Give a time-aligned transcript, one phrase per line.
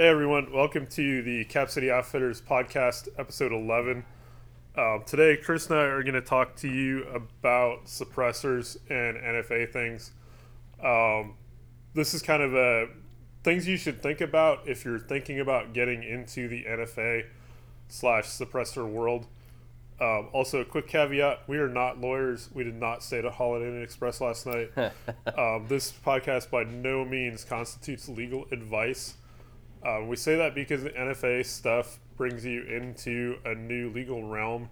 [0.00, 4.02] Hey everyone, welcome to the Cap City Outfitters podcast, episode 11.
[4.74, 9.70] Um, today, Chris and I are going to talk to you about suppressors and NFA
[9.70, 10.12] things.
[10.82, 11.34] Um,
[11.92, 12.88] this is kind of a
[13.44, 17.26] things you should think about if you're thinking about getting into the NFA
[17.88, 19.26] slash suppressor world.
[20.00, 22.48] Um, also, a quick caveat: we are not lawyers.
[22.54, 24.70] We did not stay at a Holiday Inn Express last night.
[25.36, 29.16] um, this podcast by no means constitutes legal advice.
[29.84, 34.68] Um, we say that because the NFA stuff brings you into a new legal realm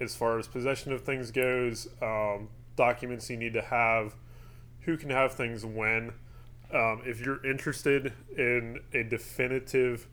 [0.00, 4.14] as far as possession of things goes, um, documents you need to have,
[4.80, 6.12] who can have things when.
[6.72, 10.06] Um, if you're interested in a definitive,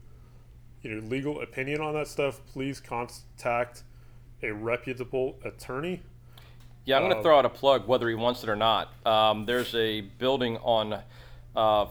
[0.81, 3.84] you know, legal opinion on that stuff, please contact
[4.41, 6.02] a reputable attorney.
[6.85, 8.93] Yeah, I'm going to Uh, throw out a plug, whether he wants it or not.
[9.05, 11.02] Um, there's a building on
[11.55, 11.85] uh,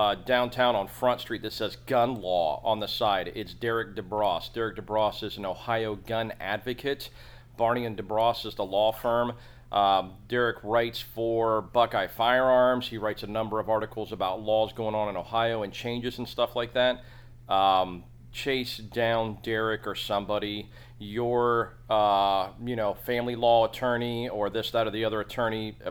[0.00, 3.32] uh, downtown on Front Street that says Gun Law on the side.
[3.34, 4.50] It's Derek DeBrosse.
[4.50, 7.10] Derek DeBrosse is an Ohio gun advocate.
[7.58, 9.34] Barney and DeBrosse is the law firm.
[9.70, 12.88] Um, Derek writes for Buckeye Firearms.
[12.88, 16.26] He writes a number of articles about laws going on in Ohio and changes and
[16.26, 17.04] stuff like that.
[17.46, 20.70] Um, chase down Derek or somebody,
[21.00, 25.90] your uh, you know family law attorney or this, that, or the other attorney uh,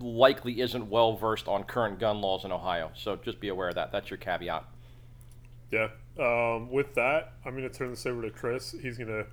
[0.00, 2.90] likely isn't well versed on current gun laws in Ohio.
[2.96, 3.92] So just be aware of that.
[3.92, 4.64] That's your caveat.
[5.70, 5.88] Yeah.
[6.18, 8.74] Um, with that, I'm going to turn this over to Chris.
[8.82, 9.26] He's going to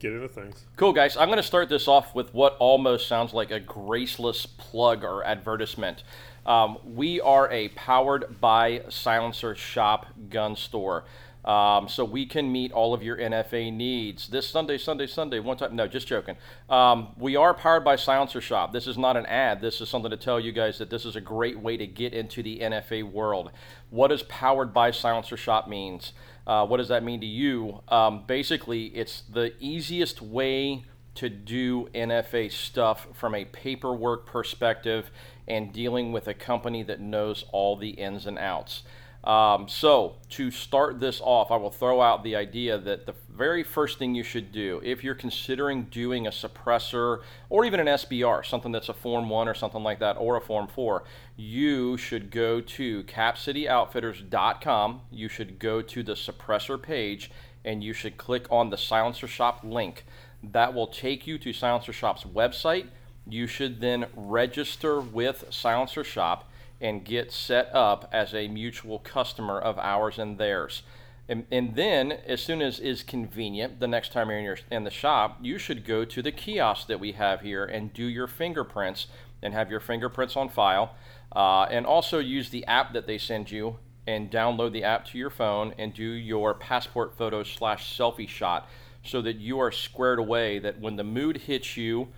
[0.00, 0.64] get into things.
[0.76, 1.16] Cool, guys.
[1.16, 5.22] I'm going to start this off with what almost sounds like a graceless plug or
[5.22, 6.02] advertisement.
[6.44, 11.04] Um, we are a powered by silencer shop gun store.
[11.44, 15.56] Um, so we can meet all of your NFA needs this Sunday, Sunday, Sunday, one
[15.56, 15.74] time.
[15.74, 16.36] No, just joking.
[16.68, 18.72] Um, we are powered by Silencer Shop.
[18.72, 19.60] This is not an ad.
[19.60, 22.12] This is something to tell you guys that this is a great way to get
[22.12, 23.50] into the NFA world.
[23.88, 26.12] What does powered by Silencer Shop means?
[26.46, 27.82] Uh, what does that mean to you?
[27.88, 35.10] Um, basically, it's the easiest way to do NFA stuff from a paperwork perspective
[35.48, 38.82] and dealing with a company that knows all the ins and outs.
[39.22, 43.62] Um, so, to start this off, I will throw out the idea that the very
[43.62, 47.20] first thing you should do, if you're considering doing a suppressor
[47.50, 50.40] or even an SBR, something that's a Form 1 or something like that, or a
[50.40, 51.04] Form 4,
[51.36, 55.00] you should go to capcityoutfitters.com.
[55.10, 57.30] You should go to the suppressor page
[57.62, 60.06] and you should click on the Silencer Shop link.
[60.42, 62.86] That will take you to Silencer Shop's website.
[63.28, 66.49] You should then register with Silencer Shop
[66.80, 70.82] and get set up as a mutual customer of ours and theirs.
[71.28, 74.84] And, and then, as soon as is convenient, the next time you're in, your, in
[74.84, 78.26] the shop, you should go to the kiosk that we have here and do your
[78.26, 79.06] fingerprints
[79.40, 80.96] and have your fingerprints on file.
[81.30, 83.76] Uh, and also use the app that they send you
[84.06, 88.68] and download the app to your phone and do your passport photo slash selfie shot
[89.04, 92.08] so that you are squared away that when the mood hits you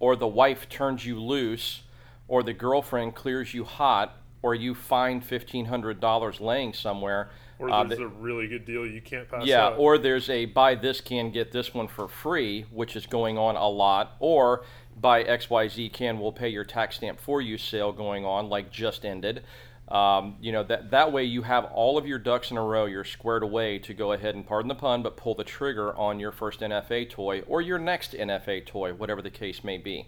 [0.00, 1.82] or the wife turns you loose
[2.28, 7.30] or the girlfriend clears you hot, or you find fifteen hundred dollars laying somewhere.
[7.58, 9.78] Or uh, there's that- a really good deal you can't pass yeah, up.
[9.78, 13.56] or there's a buy this can get this one for free, which is going on
[13.56, 14.64] a lot, or
[15.00, 19.04] buy XYZ can we'll pay your tax stamp for you sale going on, like just
[19.04, 19.42] ended.
[19.88, 22.84] Um, you know that that way you have all of your ducks in a row.
[22.84, 26.20] You're squared away to go ahead and pardon the pun, but pull the trigger on
[26.20, 30.06] your first NFA toy or your next NFA toy, whatever the case may be.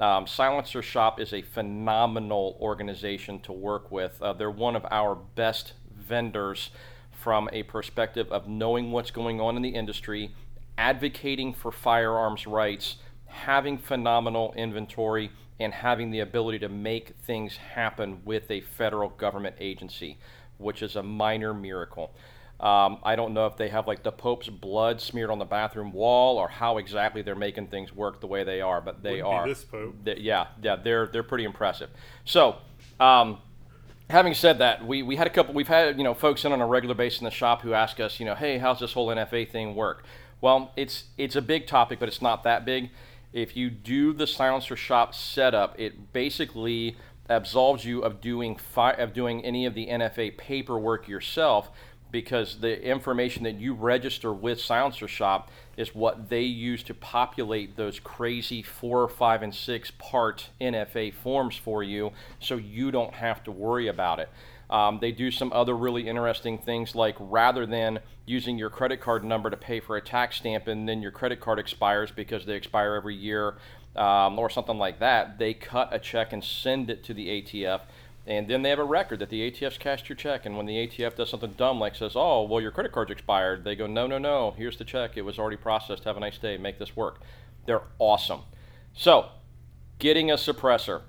[0.00, 4.20] Um, Silencer Shop is a phenomenal organization to work with.
[4.22, 6.70] Uh, they're one of our best vendors
[7.10, 10.34] from a perspective of knowing what's going on in the industry,
[10.78, 12.96] advocating for firearms rights,
[13.26, 19.54] having phenomenal inventory, and having the ability to make things happen with a federal government
[19.60, 20.16] agency,
[20.56, 22.14] which is a minor miracle.
[22.60, 25.92] Um, I don't know if they have like the Pope's blood smeared on the bathroom
[25.92, 29.28] wall or how exactly they're making things work the way they are, but they Wouldn't
[29.28, 29.48] are.
[29.48, 29.94] this Pope.
[30.04, 31.88] They- yeah, yeah, they're they're pretty impressive.
[32.26, 32.56] So,
[32.98, 33.38] um,
[34.10, 35.54] having said that, we, we had a couple.
[35.54, 37.98] We've had you know folks in on a regular basis in the shop who ask
[37.98, 40.04] us, you know, hey, how's this whole NFA thing work?
[40.42, 42.90] Well, it's it's a big topic, but it's not that big.
[43.32, 46.96] If you do the silencer shop setup, it basically
[47.30, 51.70] absolves you of doing fi- of doing any of the NFA paperwork yourself
[52.10, 57.76] because the information that you register with Silencer Shop is what they use to populate
[57.76, 63.42] those crazy four, five, and six part NFA forms for you so you don't have
[63.44, 64.28] to worry about it.
[64.68, 69.24] Um, they do some other really interesting things like rather than using your credit card
[69.24, 72.54] number to pay for a tax stamp and then your credit card expires because they
[72.54, 73.56] expire every year
[73.96, 77.80] um, or something like that, they cut a check and send it to the ATF
[78.26, 80.44] And then they have a record that the ATF's cashed your check.
[80.46, 83.64] And when the ATF does something dumb, like says, "Oh, well, your credit card's expired,"
[83.64, 84.52] they go, "No, no, no.
[84.56, 85.16] Here's the check.
[85.16, 86.04] It was already processed.
[86.04, 86.56] Have a nice day.
[86.56, 87.20] Make this work."
[87.66, 88.42] They're awesome.
[88.92, 89.30] So,
[89.98, 91.02] getting a suppressor.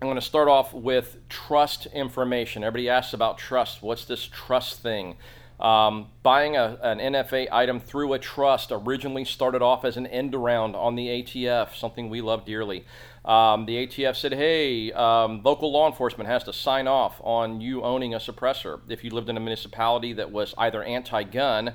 [0.00, 2.64] I'm going to start off with trust information.
[2.64, 3.82] Everybody asks about trust.
[3.82, 5.16] What's this trust thing?
[5.60, 10.34] Um, buying a, an NFA item through a trust originally started off as an end
[10.34, 12.84] around on the ATF, something we love dearly.
[13.24, 17.82] Um, the ATF said, hey, um, local law enforcement has to sign off on you
[17.82, 18.80] owning a suppressor.
[18.88, 21.74] If you lived in a municipality that was either anti gun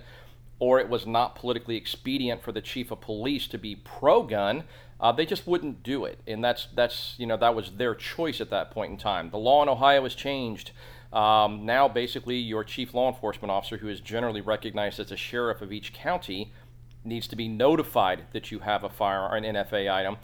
[0.60, 4.64] or it was not politically expedient for the chief of police to be pro gun,
[5.00, 6.20] uh, they just wouldn't do it.
[6.28, 9.30] And that's, that's, you know, that was their choice at that point in time.
[9.30, 10.72] The law in Ohio has changed.
[11.14, 15.62] Um, now, basically, your chief law enforcement officer, who is generally recognized as a sheriff
[15.62, 16.52] of each county,
[17.06, 20.18] needs to be notified that you have a firearm, an NFA item,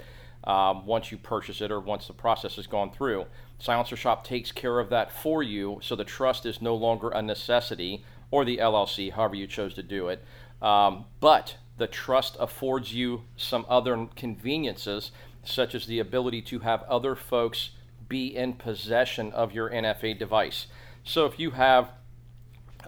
[0.43, 3.25] um, once you purchase it or once the process has gone through.
[3.59, 7.21] Silencer Shop takes care of that for you, so the trust is no longer a
[7.21, 10.23] necessity, or the LLC, however you chose to do it.
[10.61, 15.11] Um, but the trust affords you some other conveniences,
[15.43, 17.71] such as the ability to have other folks
[18.07, 20.67] be in possession of your NFA device.
[21.03, 21.89] So if you have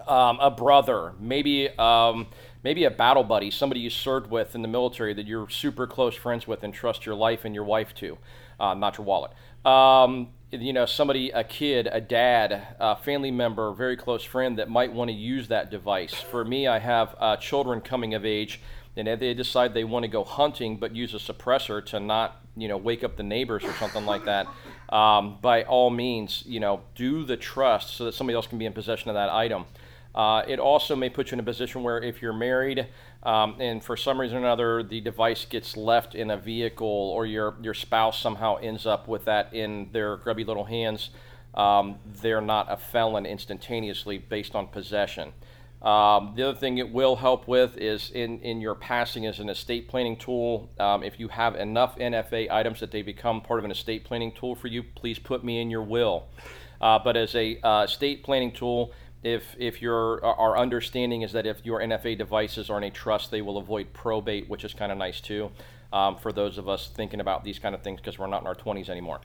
[0.06, 2.28] um, a brother, maybe um,
[2.66, 6.16] maybe a battle buddy, somebody you served with in the military that you're super close
[6.16, 8.18] friends with and trust your life and your wife to,
[8.58, 9.30] uh, not your wallet.
[9.64, 14.68] Um, you know, somebody, a kid, a dad, a family member, very close friend that
[14.68, 16.12] might want to use that device.
[16.12, 18.60] For me, I have uh, children coming of age,
[18.96, 22.40] and if they decide they want to go hunting but use a suppressor to not,
[22.56, 24.48] you know, wake up the neighbors or something like that,
[24.88, 28.66] um, by all means, you know, do the trust so that somebody else can be
[28.66, 29.66] in possession of that item.
[30.16, 32.86] Uh, it also may put you in a position where if you're married
[33.22, 37.26] um, and for some reason or another the device gets left in a vehicle or
[37.26, 41.10] your, your spouse somehow ends up with that in their grubby little hands,
[41.54, 45.32] um, they're not a felon instantaneously based on possession.
[45.82, 49.50] Um, the other thing it will help with is in, in your passing as an
[49.50, 50.70] estate planning tool.
[50.80, 54.32] Um, if you have enough NFA items that they become part of an estate planning
[54.32, 56.24] tool for you, please put me in your will.
[56.80, 58.92] Uh, but as a uh, estate planning tool,
[59.26, 63.32] if if your our understanding is that if your NFA devices are in a trust,
[63.32, 65.50] they will avoid probate, which is kind of nice too,
[65.92, 68.46] um, for those of us thinking about these kind of things because we're not in
[68.46, 69.20] our 20s anymore.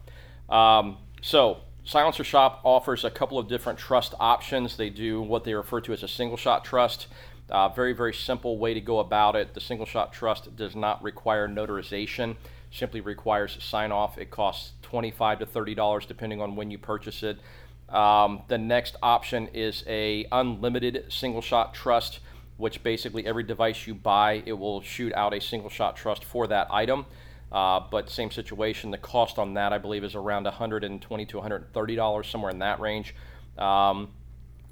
[0.49, 4.75] Um, so Silencer Shop offers a couple of different trust options.
[4.75, 7.05] They do what they refer to as a single shot trust.
[7.51, 9.53] Uh, very, very simple way to go about it.
[9.53, 12.37] The single shot trust does not require notarization,
[12.71, 14.17] simply requires sign off.
[14.17, 17.37] It costs 25 to $30 depending on when you purchase it.
[17.91, 22.19] Um, the next option is a unlimited single shot trust,
[22.57, 26.47] which basically every device you buy, it will shoot out a single shot trust for
[26.47, 27.05] that item.
[27.51, 31.95] Uh, but same situation, the cost on that I believe is around 120 to 130
[31.95, 33.13] dollars, somewhere in that range.
[33.57, 34.09] Um,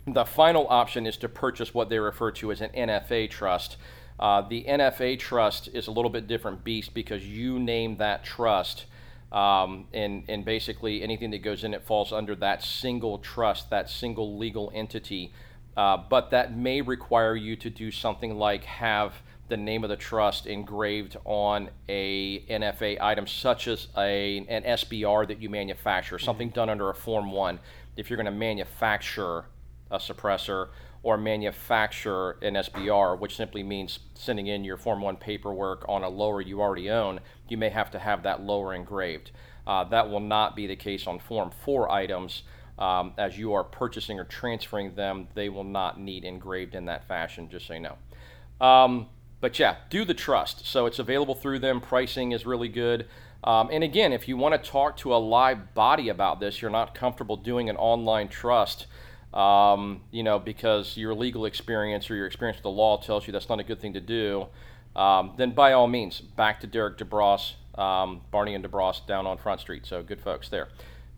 [0.07, 3.75] the final option is to purchase what they refer to as an NFA trust.
[4.18, 8.86] Uh, the NFA trust is a little bit different beast because you name that trust.
[9.31, 13.89] Um, and, and basically anything that goes in it falls under that single trust, that
[13.89, 15.31] single legal entity.
[15.77, 19.13] Uh, but that may require you to do something like have
[19.49, 25.27] the name of the trust engraved on a NFA item, such as a, an SBR
[25.27, 26.25] that you manufacture, mm-hmm.
[26.25, 27.59] something done under a Form 1.
[27.97, 29.45] If you're going to manufacture
[29.91, 30.69] a suppressor
[31.01, 36.09] or manufacture an SBR, which simply means sending in your Form 1 paperwork on a
[36.09, 39.31] lower you already own, you may have to have that lower engraved.
[39.65, 42.44] Uh, that will not be the case on Form 4 items.
[42.77, 47.07] Um, as you are purchasing or transferring them, they will not need engraved in that
[47.07, 48.65] fashion, just so you know.
[48.65, 49.07] Um,
[49.41, 50.65] but yeah, do the trust.
[50.65, 51.81] So it's available through them.
[51.81, 53.07] Pricing is really good.
[53.44, 56.71] Um, and again, if you want to talk to a live body about this, you're
[56.71, 58.87] not comfortable doing an online trust,
[59.33, 63.33] um, you know, because your legal experience or your experience with the law tells you
[63.33, 64.48] that's not a good thing to do,
[64.95, 69.38] um, then by all means, back to Derek DeBrosse, um, Barney and DeBrosse down on
[69.38, 69.86] Front Street.
[69.86, 70.69] So good folks there.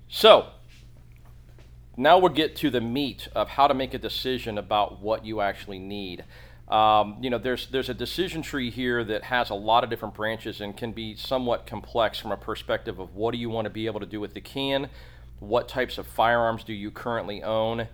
[0.08, 0.48] So
[1.98, 5.42] now we'll get to the meat of how to make a decision about what you
[5.42, 6.26] actually need.
[6.68, 10.14] Um, you know, there's there's a decision tree here that has a lot of different
[10.16, 13.70] branches and can be somewhat complex from a perspective of what do you want to
[13.70, 14.90] be able to do with the can,
[15.42, 17.88] what types of firearms do you currently own,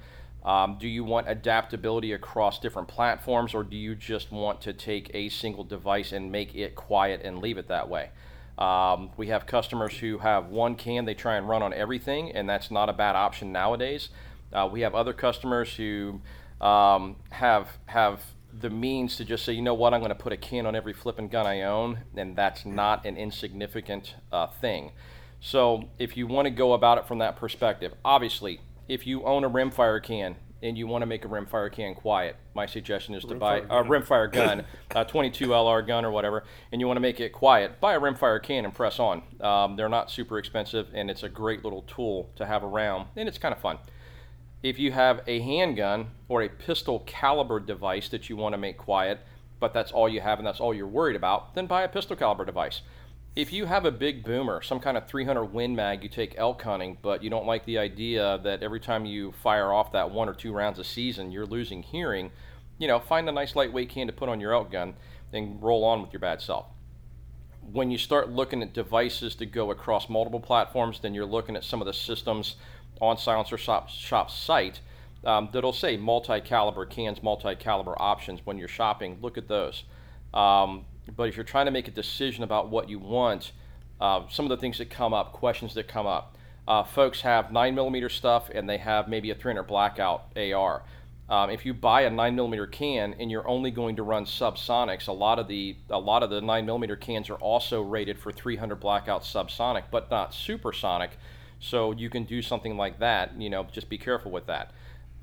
[0.46, 5.10] um, do you want adaptability across different platforms, or do you just want to take
[5.14, 8.12] a single device and make it quiet and leave it that way?
[8.58, 12.50] Um, we have customers who have one can they try and run on everything, and
[12.50, 14.10] that's not a bad option nowadays.
[14.52, 16.22] Uh, we have other customers who
[16.62, 18.22] um, have have
[18.60, 20.76] the means to just say, you know what, I'm going to put a can on
[20.76, 24.92] every flipping gun I own, and that's not an insignificant uh, thing.
[25.40, 29.44] So if you want to go about it from that perspective, obviously, if you own
[29.44, 33.24] a rimfire can and you want to make a rimfire can quiet, my suggestion is
[33.26, 34.66] to buy a rimfire gun,
[34.96, 38.00] a 22 LR gun or whatever, and you want to make it quiet, buy a
[38.00, 39.22] rimfire can and press on.
[39.40, 43.30] Um, they're not super expensive, and it's a great little tool to have around, and
[43.30, 43.78] it's kind of fun.
[44.64, 48.78] If you have a handgun or a pistol caliber device that you want to make
[48.78, 49.20] quiet,
[49.60, 52.16] but that's all you have and that's all you're worried about, then buy a pistol
[52.16, 52.82] caliber device.
[53.38, 56.64] If you have a big boomer, some kind of 300 Win Mag you take elk
[56.64, 60.28] hunting, but you don't like the idea that every time you fire off that one
[60.28, 62.32] or two rounds a season, you're losing hearing,
[62.80, 64.96] you know, find a nice lightweight can to put on your elk gun
[65.32, 66.66] and roll on with your bad self
[67.72, 71.64] when you start looking at devices to go across multiple platforms, then you're looking at
[71.64, 72.56] some of the systems
[73.02, 74.80] on Silencer Shop, Shop's site
[75.26, 79.18] um, that'll say multi-caliber cans, multi-caliber options when you're shopping.
[79.22, 79.84] Look at those.
[80.34, 80.86] Um,
[81.16, 83.52] but if you're trying to make a decision about what you want,
[84.00, 86.36] uh, some of the things that come up, questions that come up.
[86.68, 90.84] Uh, folks have 9 millimeter stuff and they have maybe a 300 blackout AR.
[91.30, 95.08] Um, if you buy a 9 millimeter can and you're only going to run subsonics,
[95.08, 98.32] a lot of the a lot of the 9 millimeter cans are also rated for
[98.32, 101.12] 300 blackout subsonic, but not supersonic.
[101.60, 103.40] So you can do something like that.
[103.40, 104.72] You know, just be careful with that.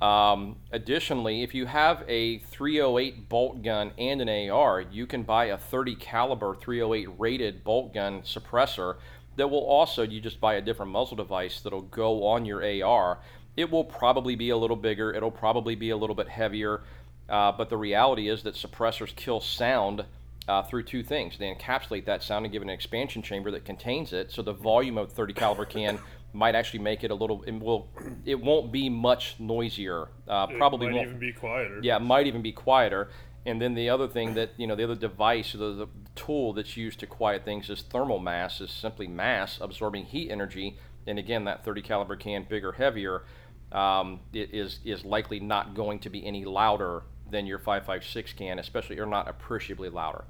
[0.03, 5.47] Um, additionally, if you have a 308 bolt gun and an AR, you can buy
[5.47, 8.97] a 30 caliber 308 rated bolt gun suppressor
[9.37, 13.19] that will also you just buy a different muzzle device that'll go on your AR.
[13.57, 15.13] It will probably be a little bigger.
[15.13, 16.83] It'll probably be a little bit heavier.
[17.29, 20.05] Uh, but the reality is that suppressors kill sound
[20.47, 21.39] uh, through two things.
[21.39, 24.31] They encapsulate that sound and give it an expansion chamber that contains it.
[24.31, 25.99] So the volume of 30 caliber can
[26.35, 27.43] might actually make it a little.
[27.45, 27.89] It will.
[28.25, 30.09] It won't be much noisier.
[30.29, 31.09] Uh, It probably might won't.
[31.09, 31.81] even be quieter.
[31.83, 33.09] Yeah, it might even be quieter.
[33.47, 36.53] And then the other thing that you know, the other device, or the, the tool
[36.55, 38.61] that's used to quiet things is thermal mass.
[38.61, 40.77] Is simply mass absorbing heat energy.
[41.07, 43.25] And again, that 30 caliber can, bigger, heavier,
[43.73, 48.59] um, it is is likely not going to be any louder than your 556 can,
[48.59, 50.25] especially or not appreciably louder.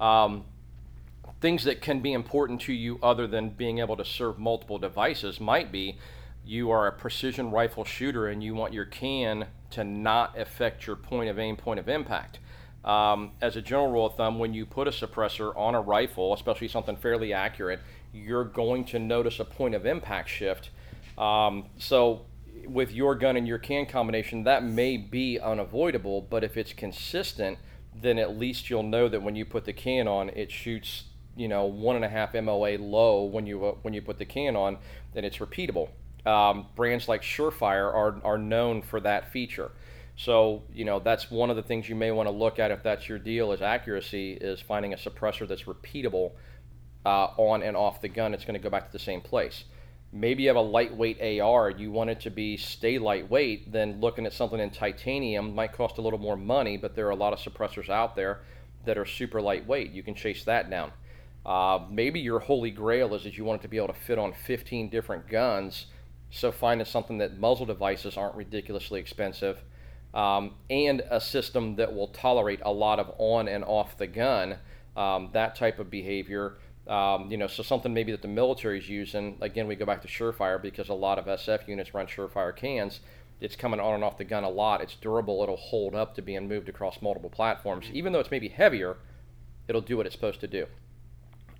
[0.00, 0.44] Um,
[1.40, 5.40] things that can be important to you other than being able to serve multiple devices
[5.40, 5.98] might be
[6.44, 10.96] you are a precision rifle shooter and you want your can to not affect your
[10.96, 12.38] point of aim, point of impact.
[12.84, 16.34] Um, as a general rule of thumb, when you put a suppressor on a rifle,
[16.34, 17.80] especially something fairly accurate,
[18.12, 20.70] you're going to notice a point of impact shift.
[21.16, 22.26] Um, so,
[22.66, 27.58] with your gun and your can combination, that may be unavoidable, but if it's consistent,
[27.94, 31.04] then at least you'll know that when you put the can on, it shoots
[31.36, 34.56] you know one and a half MOA low when you when you put the can
[34.56, 34.78] on,
[35.12, 35.88] then it's repeatable.
[36.26, 39.70] Um, brands like Surefire are are known for that feature.
[40.16, 42.82] So you know that's one of the things you may want to look at if
[42.82, 46.32] that's your deal is accuracy is finding a suppressor that's repeatable
[47.04, 48.34] uh, on and off the gun.
[48.34, 49.64] It's going to go back to the same place.
[50.12, 54.26] Maybe you have a lightweight AR, you want it to be stay lightweight, then looking
[54.26, 57.32] at something in titanium might cost a little more money, but there are a lot
[57.32, 58.42] of suppressors out there
[58.84, 59.90] that are super lightweight.
[59.90, 60.92] You can chase that down.
[61.44, 64.18] Uh, maybe your holy grail is that you want it to be able to fit
[64.18, 65.86] on 15 different guns.
[66.30, 69.62] So finding something that muzzle devices aren't ridiculously expensive,
[70.14, 74.56] um, and a system that will tolerate a lot of on and off the gun,
[74.96, 76.56] um, that type of behavior.
[76.88, 79.38] Um, you know, so something maybe that the military is using.
[79.40, 83.00] Again, we go back to Surefire because a lot of SF units run Surefire cans.
[83.40, 84.80] It's coming on and off the gun a lot.
[84.80, 85.42] It's durable.
[85.42, 87.86] It'll hold up to being moved across multiple platforms.
[87.92, 88.96] Even though it's maybe heavier,
[89.68, 90.66] it'll do what it's supposed to do.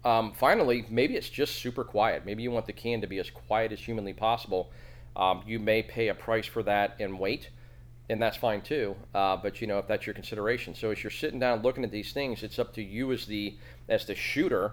[0.04, 2.26] Um, finally, maybe it's just super quiet.
[2.26, 4.70] Maybe you want the can to be as quiet as humanly possible.
[5.16, 7.48] Um, you may pay a price for that in weight,
[8.10, 8.96] and that's fine too.
[9.14, 10.74] Uh, but you know if that's your consideration.
[10.74, 13.56] So as you're sitting down looking at these things, it's up to you as the
[13.88, 14.72] as the shooter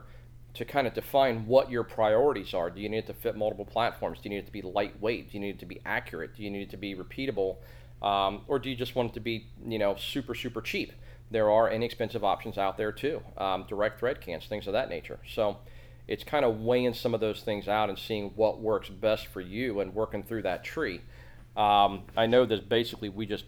[0.53, 2.69] to kind of define what your priorities are.
[2.69, 4.19] Do you need it to fit multiple platforms?
[4.19, 5.31] Do you need it to be lightweight?
[5.31, 6.35] Do you need it to be accurate?
[6.35, 7.57] Do you need it to be repeatable?
[8.01, 10.91] Um, or do you just want it to be you know super super cheap?
[11.31, 15.19] There are inexpensive options out there too, um, direct thread cans, things of that nature.
[15.27, 15.57] So
[16.07, 19.41] it's kind of weighing some of those things out and seeing what works best for
[19.41, 21.01] you and working through that tree.
[21.55, 23.45] Um, I know that basically we just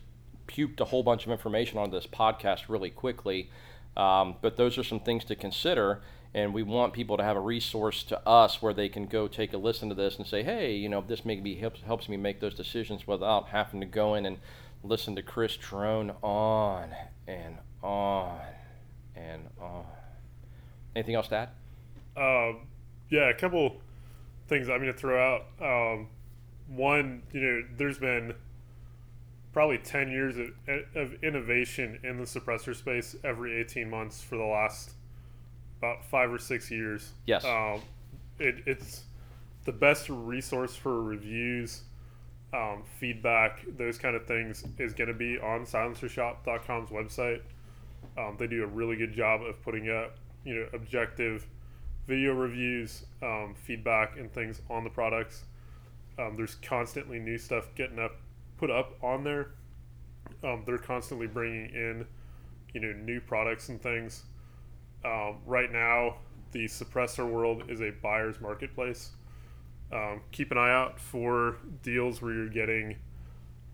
[0.47, 3.49] puked a whole bunch of information on this podcast really quickly,
[3.97, 6.01] um, but those are some things to consider.
[6.35, 9.53] And we want people to have a resource to us where they can go take
[9.53, 12.39] a listen to this and say, hey, you know, this maybe helps, helps me make
[12.39, 14.39] those decisions without having to go in and
[14.83, 16.89] listen to Chris drone on
[17.27, 18.39] and on
[19.15, 19.85] and on.
[20.95, 21.49] Anything else to add?
[22.15, 22.67] Um,
[23.09, 23.81] yeah, a couple
[24.47, 25.45] things I'm going to throw out.
[25.61, 26.07] Um,
[26.67, 28.33] one, you know, there's been
[29.53, 30.49] probably 10 years of,
[30.95, 34.93] of innovation in the suppressor space every 18 months for the last
[35.79, 37.11] about five or six years.
[37.25, 37.45] Yes.
[37.45, 37.81] Um,
[38.39, 39.03] it, it's
[39.65, 41.83] the best resource for reviews,
[42.53, 47.41] um, feedback, those kind of things is going to be on silencershop.com's website.
[48.17, 51.48] Um, they do a really good job of putting up, you know, objective
[52.05, 55.45] video reviews, um, feedback, and things on the products.
[56.19, 58.17] Um, there's constantly new stuff getting up,
[58.57, 59.51] put up on there.
[60.43, 62.05] Um, they're constantly bringing in,
[62.74, 64.24] you know, new products and things.
[65.03, 66.17] Um, right now,
[66.51, 69.12] the suppressor world is a buyer's marketplace.
[69.93, 72.97] Um, keep an eye out for deals where you're getting,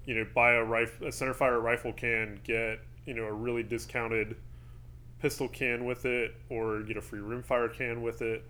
[0.05, 4.35] you know, buy a rifle, a centerfire rifle can, get you know a really discounted
[5.19, 8.43] pistol can with it, or get a free rimfire can with it.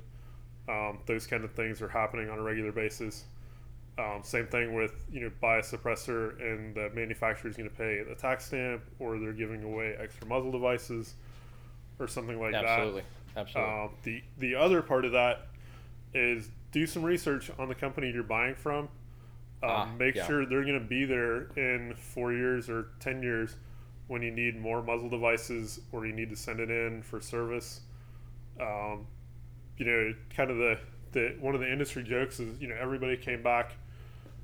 [0.67, 3.25] Um, those kind of things are happening on a regular basis.
[3.99, 7.75] Um, same thing with you know buy a suppressor and the manufacturer is going to
[7.75, 11.13] pay the tax stamp, or they're giving away extra muzzle devices,
[11.99, 13.01] or something like Absolutely.
[13.35, 13.41] that.
[13.41, 13.73] Absolutely.
[13.73, 15.47] Um, the the other part of that
[16.13, 18.89] is do some research on the company you're buying from.
[19.61, 20.25] Um, Ah, make yeah.
[20.25, 23.57] sure they're going to be there in four years or ten years
[24.07, 27.81] when you need more muzzle devices or you need to send it in for service.
[28.59, 29.05] Um,
[29.77, 30.79] you know, kind of the,
[31.11, 33.73] the one of the industry jokes is you know everybody came back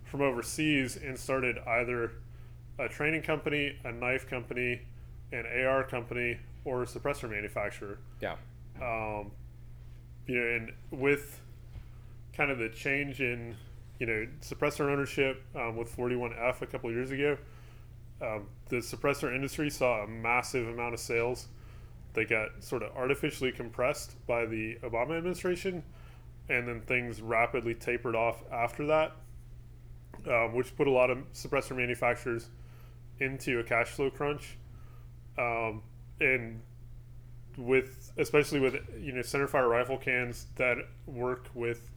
[0.04, 2.12] from overseas and started either
[2.78, 4.82] a training company, a knife company,
[5.32, 8.36] an AR company, or a suppressor manufacturer yeah.
[8.82, 9.32] um,
[10.28, 11.40] you know, and with
[12.36, 13.56] kind of the change in,
[14.00, 17.38] you know, suppressor ownership um, with 41F a couple years ago,
[18.22, 21.48] um, the suppressor industry saw a massive amount of sales.
[22.14, 25.84] They got sort of artificially compressed by the Obama administration,
[26.50, 29.14] and then things rapidly tapered off after that,
[30.30, 32.50] um, which put a lot of suppressor manufacturers
[33.20, 34.58] into a cash flow crunch.
[35.38, 35.84] Um,
[36.22, 36.62] and
[37.58, 41.90] with especially with you know centerfire rifle cans that work with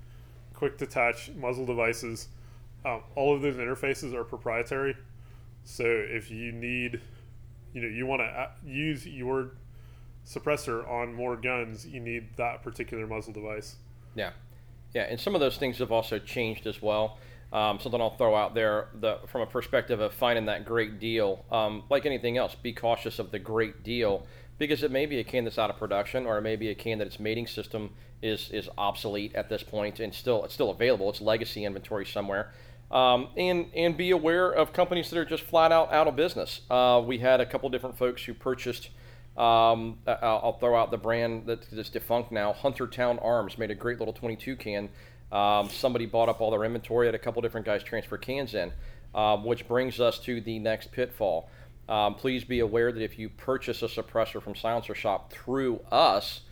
[0.58, 2.26] quick detach muzzle devices
[2.84, 4.96] um, all of those interfaces are proprietary
[5.62, 7.00] so if you need
[7.72, 9.52] you know you want to use your
[10.26, 13.76] suppressor on more guns you need that particular muzzle device
[14.16, 14.30] Yeah,
[14.94, 17.18] yeah, and some of those things have also changed as well.
[17.52, 21.44] Um, something I'll throw out there, the, from a perspective of finding that great deal.
[21.50, 24.26] Um, like anything else, be cautious of the great deal
[24.58, 26.74] because it may be a can that's out of production, or it may be a
[26.74, 27.90] can that its mating system
[28.20, 31.08] is is obsolete at this point and still it's still available.
[31.08, 32.52] It's legacy inventory somewhere.
[32.90, 36.62] Um, and and be aware of companies that are just flat out out of business.
[36.70, 38.90] Uh, we had a couple different folks who purchased.
[39.36, 42.52] Um, I'll throw out the brand that- that's defunct now.
[42.52, 44.88] Huntertown Arms made a great little 22 can.
[45.30, 47.06] Um, somebody bought up all their inventory.
[47.06, 48.72] Had a couple different guys transfer cans in,
[49.14, 51.48] um, which brings us to the next pitfall.
[51.88, 56.42] Um, please be aware that if you purchase a suppressor from Silencer Shop through us,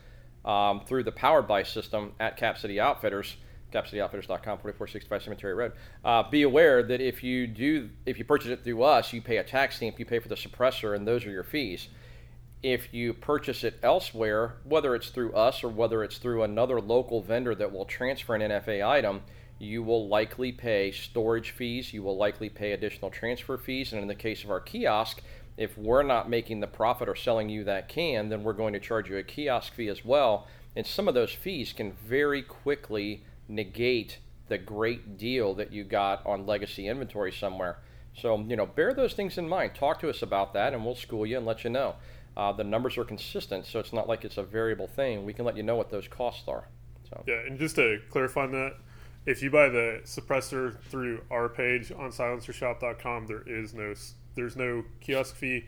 [0.45, 3.37] um, through the Powered by system at Cap City Outfitters,
[3.73, 5.73] capcityoutfitters.com, 4465 Cemetery Road.
[6.05, 9.37] Uh, be aware that if you do, if you purchase it through us, you pay
[9.37, 11.89] a tax stamp, you pay for the suppressor, and those are your fees.
[12.63, 17.21] If you purchase it elsewhere, whether it's through us or whether it's through another local
[17.21, 19.23] vendor that will transfer an NFA item,
[19.59, 24.09] you will likely pay storage fees, you will likely pay additional transfer fees, and in
[24.09, 25.23] the case of our kiosk,
[25.57, 28.81] if we're not making the profit or selling you that can, then we're going to
[28.81, 30.47] charge you a kiosk fee as well.
[30.75, 36.25] And some of those fees can very quickly negate the great deal that you got
[36.27, 37.79] on legacy inventory somewhere.
[38.15, 39.75] So, you know, bear those things in mind.
[39.75, 41.97] Talk to us about that, and we'll school you and let you know.
[42.37, 45.25] Uh, the numbers are consistent, so it's not like it's a variable thing.
[45.25, 46.69] We can let you know what those costs are.
[47.09, 48.75] So, Yeah, and just to clarify on that,
[49.27, 53.95] if you buy the suppressor through our page on silencershop.com, there is no
[54.37, 55.67] there's no kiosk fee,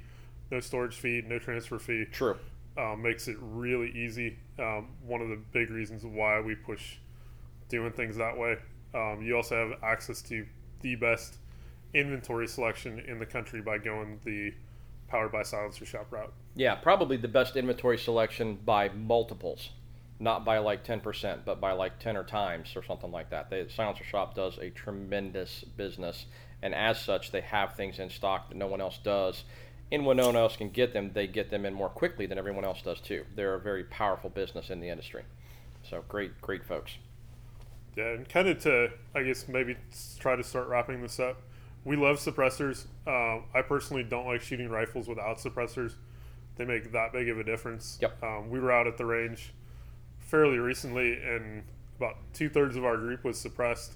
[0.51, 2.05] no storage fee, no transfer fee.
[2.11, 2.37] true.
[2.77, 4.39] Um, makes it really easy.
[4.59, 6.97] Um, one of the big reasons why we push
[7.69, 8.57] doing things that way.
[8.95, 10.47] Um, you also have access to
[10.81, 11.39] the best
[11.93, 14.55] inventory selection in the country by going the
[15.09, 16.33] powered by silencer shop route.
[16.55, 19.71] Yeah, probably the best inventory selection by multiples,
[20.21, 23.51] not by like 10%, but by like 10 or times or something like that.
[23.51, 26.27] The Silencer Shop does a tremendous business,
[26.63, 29.45] and as such, they have things in stock that no one else does.
[29.91, 32.37] And when no one else can get them, they get them in more quickly than
[32.37, 33.25] everyone else does too.
[33.37, 35.23] They're a very powerful business in the industry.
[35.89, 36.93] So great, great folks.
[37.97, 39.77] Yeah, and kind of to, I guess, maybe
[40.19, 41.41] try to start wrapping this up.
[41.85, 42.85] We love suppressors.
[43.07, 45.95] Um, I personally don't like shooting rifles without suppressors.
[46.57, 47.99] They make that big of a difference.
[48.03, 48.23] Yep.
[48.23, 49.53] Um, we were out at the range
[50.29, 51.65] fairly recently, and
[51.99, 53.95] about two thirds of our group was suppressed,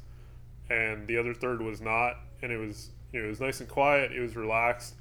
[0.71, 2.17] and the other third was not.
[2.43, 4.11] And it was, you know, it was nice and quiet.
[4.11, 4.95] It was relaxed,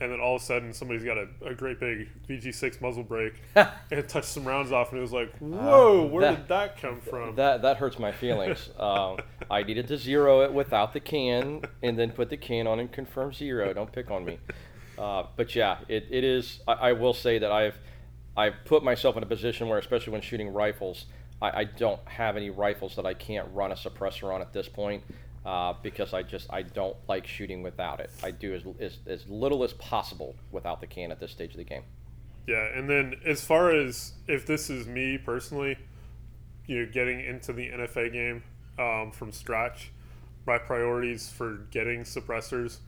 [0.00, 3.34] and then all of a sudden somebody's got a, a great big VG6 muzzle brake
[3.90, 7.00] and touched some rounds off, and it was like, whoa, where that- did that come
[7.00, 7.36] from?
[7.36, 8.68] That that hurts my feelings.
[8.78, 9.16] uh,
[9.50, 12.92] I needed to zero it without the can, and then put the can on and
[12.92, 13.72] confirm zero.
[13.72, 14.38] Don't pick on me.
[14.98, 16.60] Uh, but yeah, it, it is.
[16.68, 17.78] I, I will say that I've
[18.36, 21.06] I've put myself in a position where, especially when shooting rifles,
[21.40, 24.68] I, I don't have any rifles that I can't run a suppressor on at this
[24.68, 25.02] point.
[25.44, 28.08] Uh, because I just I don't like shooting without it.
[28.22, 31.58] I do as, as, as little as possible without the can at this stage of
[31.58, 31.82] the game.
[32.46, 35.76] Yeah, and then as far as if this is me personally,
[36.66, 38.42] you know, getting into the NFA game
[38.78, 39.90] um, from scratch,
[40.46, 42.78] my priorities for getting suppressors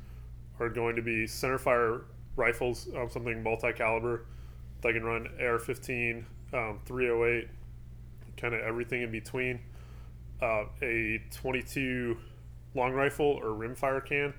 [0.59, 2.05] are going to be centerfire
[2.37, 4.25] rifles, um, something multi-caliber
[4.87, 7.49] that can run AR-15, um, 308,
[8.37, 9.61] kind of everything in between.
[10.41, 12.17] Uh, a 22
[12.75, 14.35] long rifle or rimfire can,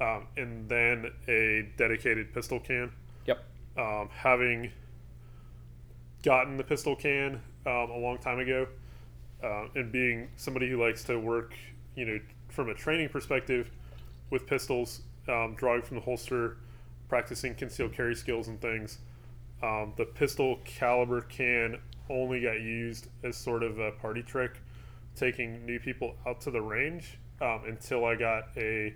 [0.00, 2.90] um, and then a dedicated pistol can
[3.26, 3.44] Yep.
[3.76, 4.72] um, having
[6.22, 8.66] gotten the pistol can um, a long time ago,
[9.44, 11.52] uh, and being somebody who likes to work,
[11.94, 13.70] you know, from a training perspective
[14.30, 16.56] with pistols, um, drawing from the holster,
[17.10, 18.98] practicing concealed carry skills and things.
[19.62, 21.78] Um, the pistol caliber can
[22.10, 24.60] only got used as sort of a party trick,
[25.16, 28.94] taking new people out to the range um, until I got a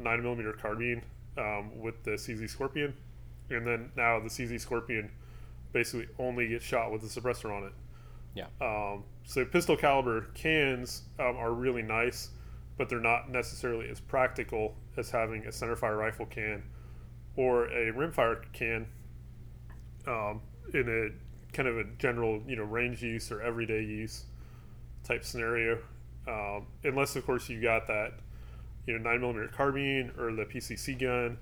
[0.00, 1.02] 9mm carbine
[1.38, 2.94] um, with the CZ Scorpion
[3.50, 5.10] and then now the CZ Scorpion
[5.72, 7.72] basically only gets shot with a suppressor on it.
[8.34, 8.46] Yeah.
[8.60, 12.30] Um, so pistol caliber cans um, are really nice,
[12.76, 16.62] but they're not necessarily as practical as having a centerfire rifle can
[17.36, 18.86] or a rimfire can
[20.06, 20.40] um,
[20.74, 24.24] in a kind of a general you know range use or everyday use
[25.04, 25.78] type scenario.
[26.26, 28.12] Um, unless of course you got that
[28.86, 31.38] you know nine millimeter carbine or the PCC gun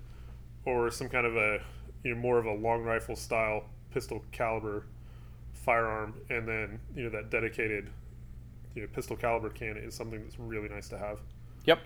[0.64, 1.60] or some kind of a
[2.04, 4.86] you know more of a long rifle style pistol caliber
[5.52, 7.90] firearm, and then you know that dedicated
[8.74, 11.20] you know pistol caliber can is something that's really nice to have.
[11.64, 11.80] Yep.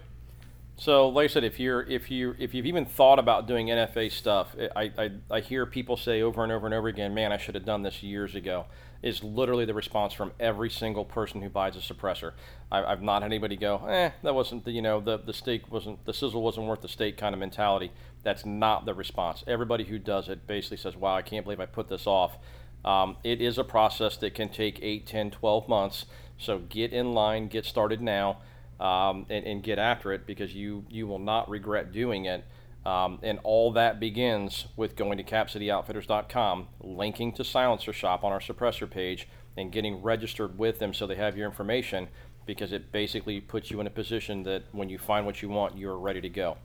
[0.77, 4.11] So, like I said, if you're if you if you've even thought about doing NFA
[4.11, 7.37] stuff, I, I I hear people say over and over and over again, "Man, I
[7.37, 8.67] should have done this years ago."
[9.01, 12.33] Is literally the response from every single person who buys a suppressor.
[12.73, 15.71] I, I've not had anybody go, "Eh, that wasn't the you know the the steak
[15.71, 17.93] wasn't the sizzle wasn't worth the steak" kind of mentality.
[18.25, 19.45] That's not the response.
[19.47, 22.37] Everybody who does it basically says, "Wow, I can't believe I put this off."
[22.85, 26.05] Um, it is a process that can take 8, 10, 12 months.
[26.37, 28.39] So get in line, get started now
[28.81, 32.45] um, and, and get after it because you you will not regret doing it.
[32.85, 38.41] Um, and all that begins with going to capcityoutfitters.com, linking to Silencer Shop on our
[38.41, 42.09] suppressor page, and getting registered with them so they have your information
[42.47, 45.79] because it basically puts you in a position that when you find what you want,
[45.79, 46.59] you're ready to go.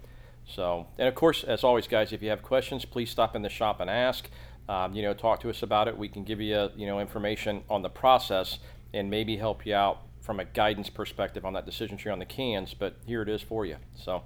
[0.46, 3.50] So, and of course, as always, guys, if you have questions, please stop in the
[3.50, 4.30] shop and ask.
[4.68, 5.98] Um, you know, talk to us about it.
[5.98, 8.60] We can give you, you know, information on the process
[8.94, 12.26] and maybe help you out from a guidance perspective on that decision tree on the
[12.26, 12.76] cans.
[12.76, 13.78] But here it is for you.
[13.96, 14.22] So,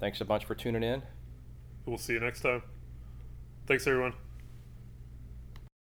[0.00, 1.02] thanks a bunch for tuning in.
[1.84, 2.64] We'll see you next time.
[3.64, 4.14] Thanks, everyone.